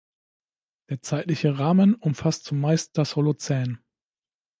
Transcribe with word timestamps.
Der 0.89 0.99
zeitliche 1.03 1.59
Rahmen 1.59 1.93
umfasst 1.93 2.45
zumeist 2.45 2.97
das 2.97 3.15
Holozän. 3.15 3.83